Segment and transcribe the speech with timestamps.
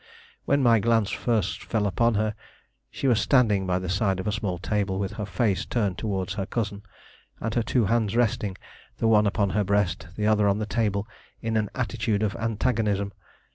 [0.45, 2.33] When my glance first fell upon her,
[2.89, 6.31] she was standing by the side of a small table, with her face turned toward
[6.31, 6.81] her cousin,
[7.39, 8.57] and her two hands resting,
[8.97, 11.07] the one upon her breast, the other on the table,
[11.43, 13.11] in an attitude of antagonism.